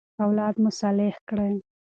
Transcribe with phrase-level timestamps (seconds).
[0.23, 1.55] اولاد مو صالح کړئ.